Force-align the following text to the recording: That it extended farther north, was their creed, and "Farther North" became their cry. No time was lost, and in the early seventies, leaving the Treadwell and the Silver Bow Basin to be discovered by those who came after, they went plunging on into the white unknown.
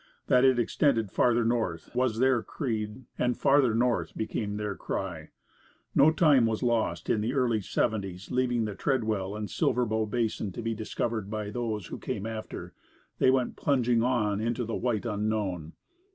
That 0.25 0.43
it 0.43 0.57
extended 0.57 1.11
farther 1.11 1.45
north, 1.45 1.91
was 1.93 2.17
their 2.17 2.41
creed, 2.41 3.05
and 3.19 3.37
"Farther 3.37 3.75
North" 3.75 4.17
became 4.17 4.57
their 4.57 4.73
cry. 4.73 5.29
No 5.93 6.09
time 6.09 6.47
was 6.47 6.63
lost, 6.63 7.07
and 7.07 7.17
in 7.23 7.29
the 7.29 7.35
early 7.35 7.61
seventies, 7.61 8.31
leaving 8.31 8.65
the 8.65 8.73
Treadwell 8.73 9.35
and 9.35 9.45
the 9.47 9.53
Silver 9.53 9.85
Bow 9.85 10.07
Basin 10.07 10.51
to 10.53 10.63
be 10.63 10.73
discovered 10.73 11.29
by 11.29 11.51
those 11.51 11.85
who 11.85 11.99
came 11.99 12.25
after, 12.25 12.73
they 13.19 13.29
went 13.29 13.55
plunging 13.57 14.01
on 14.01 14.41
into 14.41 14.65
the 14.65 14.73
white 14.73 15.05
unknown. 15.05 15.73